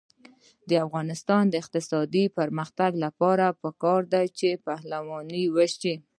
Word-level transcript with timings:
د 0.69 0.71
افغانستان 0.85 1.43
د 1.49 1.53
اقتصادي 1.63 2.25
پرمختګ 2.37 2.91
لپاره 3.05 3.45
پکار 3.61 4.01
ده 4.13 4.21
چې 4.37 4.49
پهلواني 4.65 5.43
وشي. 5.55 5.95